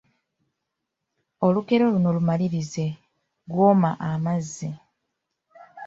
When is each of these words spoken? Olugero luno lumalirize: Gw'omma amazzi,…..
Olugero 1.45 1.83
luno 1.93 2.09
lumalirize: 2.15 2.85
Gw'omma 3.51 3.91
amazzi,….. 4.09 4.69